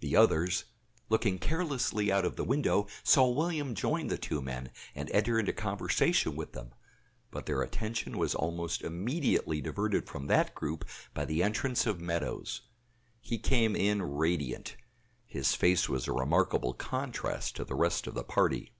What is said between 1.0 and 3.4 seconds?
looking carelessly out of the window, saw